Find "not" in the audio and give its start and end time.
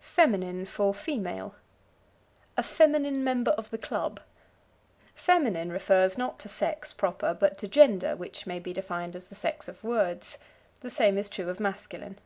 6.16-6.38